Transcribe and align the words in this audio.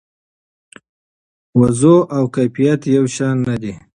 وضوح 1.59 2.01
او 2.15 2.23
کیفیت 2.35 2.81
یو 2.95 3.05
شان 3.15 3.35
نه 3.47 3.55
دي. 3.61 3.73